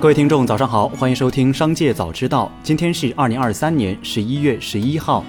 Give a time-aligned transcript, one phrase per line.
[0.00, 2.50] 各位听众，早上好，欢迎收听《商界早知道》。
[2.66, 5.22] 今天是二零二三年十一月十一号。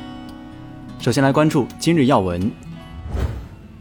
[0.97, 2.49] 首先来关注今日要闻：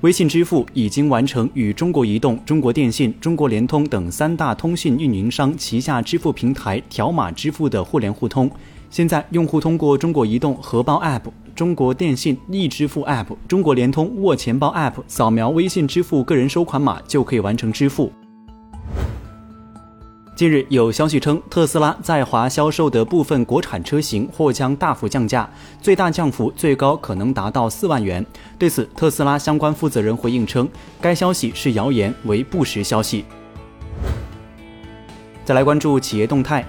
[0.01, 8.51] 微信支付已经完成与中国移动、中国电信、中国联通等三大通信运营商旗下支付平台条码支付的互联互通。
[8.91, 11.23] 现在，用户通过中国移动荷包 App、
[11.55, 18.13] 中国电信易支付 App、中国联通握钱包 App 扫描微信支付个人收款码，就可以完成支付。
[20.41, 25.47] 近日有消息称，特斯拉在华销售的部分国产车型或将大幅降价，
[25.83, 28.25] 最大降幅最高可能达到四万元。
[28.59, 30.67] 对此，特斯拉相关负责人回应称，
[30.99, 33.27] 该消息是谣言，为不实消息。
[35.45, 36.65] 再来关注企业动态，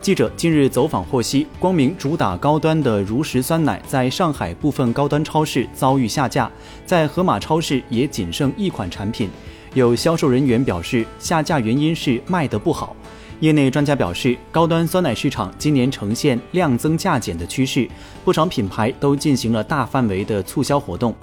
[0.00, 6.48] 记者近日走访获悉，光明主打高端的如实酸奶在上海部分高端超市遭遇下架，
[6.86, 9.28] 在盒马超市也仅剩一款产品。
[9.74, 12.94] 有销售人员表示，下架原因是卖得不好。
[13.40, 17.88] 业内专家表示，高端酸奶市场今年呈现量增价减的趋势，
[18.22, 21.14] 不少品牌都进行了大范围的促销活动。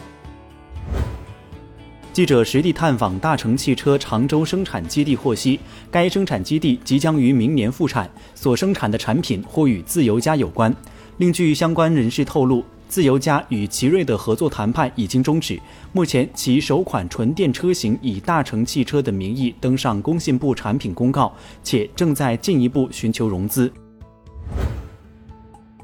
[2.11, 5.59] 记者实地探访大成汽车常州生产基地获悉，
[5.91, 10.75] 该生产基地即将于明年复产，所生产的产品或与自由家有关。
[11.17, 12.65] 另据相关人士透露。
[12.89, 15.59] 自由家与奇瑞的合作谈判已经终止，
[15.93, 21.31] 目前其首款纯电车型以大成汽车的名义登上工信部产品公告，
[21.63, 23.71] 且正在进一步寻求融资。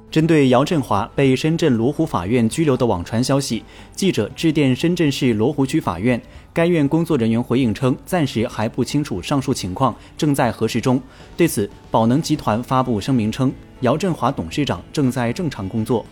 [0.10, 6.20] 针对姚振华被深圳罗湖法院拘留的网传消息，记者致电深圳市罗湖区法院，
[6.54, 11.00] 该院工作人员回应称，暂时还不清楚上述情况，正在核实中。
[11.38, 16.04] 对此，宝能集团发布声明称，姚振华董事长正在正常工作。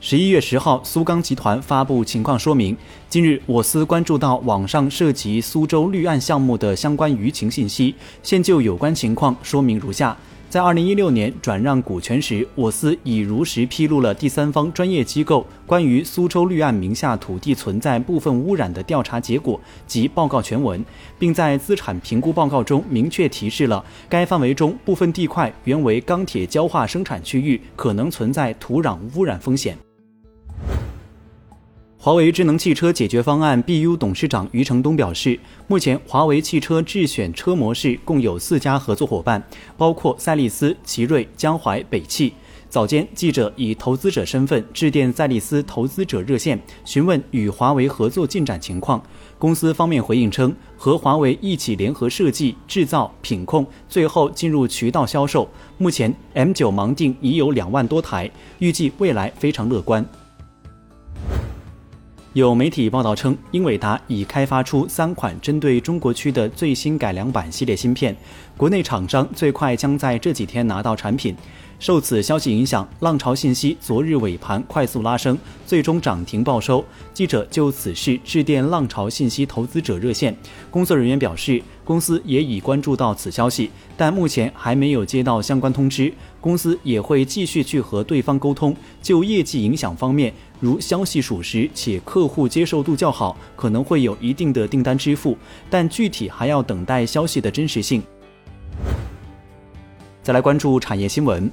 [0.00, 2.76] 十一月十号，苏钢集团发布情况说明。
[3.08, 10.16] 近日，我司关注到网上涉及苏州绿岸项目的相关舆情信息，现就有关情况说明如下：
[10.48, 20.82] 在二零一六年转让股权时，我司已如实披露了第三方专业机构关于苏州绿岸名下土地存在部分污染的调查结果及报告全文，
[21.18, 29.76] 并在资产评估报告中明确提示了该范围中部分地块原为钢铁焦化生产区域，可能存在土壤污染风险。
[32.00, 35.36] 华为智能汽车解决方案 BU 董事长余承东表示，
[35.66, 39.42] 目前华为汽车智选车模式共有四家合作伙伴，
[39.76, 42.32] 包括赛力斯、奇瑞、江淮、北汽。
[42.68, 49.02] 早间，记者以投资者身份致电赛力斯投资者热线，询问与华为合作进展情况。
[49.36, 55.48] 公司方面回应称，和华为一起联合设计、制造、品控，最后进入渠道销售。
[55.78, 58.30] 目前 M9 盲定已有两万多台，
[58.60, 60.06] 预计未来非常乐观。
[62.34, 68.14] 有媒体报道称，英伟达已开发出三款针对中国区的最新改良版系列芯片，
[68.54, 71.34] 国内厂商最快将在这几天拿到产品。
[71.80, 76.84] 受此消息影响，浪潮信息昨日尾盘快速拉升，最终涨停报收。
[77.14, 80.36] 记者就此事致电浪潮信息投资者热线，
[80.72, 86.12] 工作人员表示，公司也已关注到此消息，但目前还没有接到相关通知。
[86.40, 88.74] 公司也会继续去和对方沟通。
[89.00, 95.38] 就业绩影响方面，如消息属实且客户接受度较好，可能会有一定的订单支付，
[95.70, 98.02] 但具体还要等待消息的真实性。
[100.24, 101.48] 再来关注产业新闻。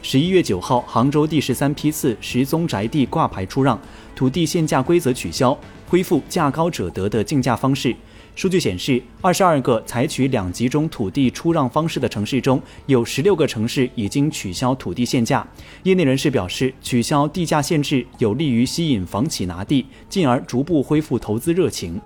[0.00, 3.78] 十一月九号，杭州第十三批次十宗宅地挂牌出让，
[4.14, 7.94] 土地限价规则取消，恢复价高者得的竞价方式。
[8.36, 15.46] 数据显示，二十二个采取两集中土地出让方式的城市中，有十六个城市已经取消土地限价。
[15.82, 22.00] 业内人士表示，取消地价限制有利于吸引房企拿地，进而逐步恢复投资热情。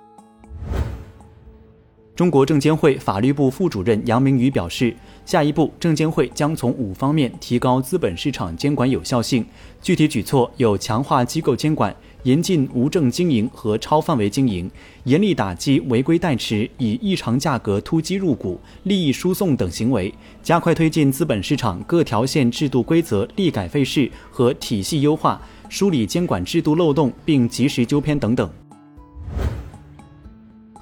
[2.15, 9.43] 中国证监会法律部副主任杨明宇表示，下一步证监会将从五方面提高资本市场监管有效性。
[9.81, 14.69] 具体举措有强化机构监管、严禁无证经营和超范围经营、
[15.05, 20.13] 严厉打击违规代持、以异常价格突击入股、利益输送等行为，
[20.43, 28.47] 加快推进资本市场各条线制度规则立改废事和体系优化，梳理监管制度漏洞，并及时纠偏等等。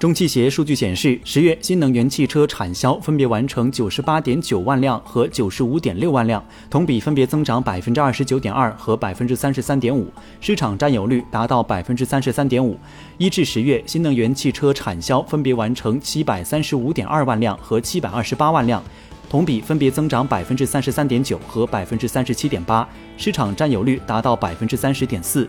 [0.02, 12.76] 中汽协数据显示，十月新能源汽车产销分别完成九十八点九万辆和九十五点六万辆，同比分别增长百分之二十九点二和百分之三十三点五，市场占有率达到百分之三十三点五。
[13.16, 18.82] 一至十月新能源汽车产销分别完成七百三十五点二万辆和七百二十八万辆，
[19.30, 22.84] 同比分别增长百分之三十三点九和百分之三十七点八，
[23.16, 25.48] 市场占有率达到百分之三十点四。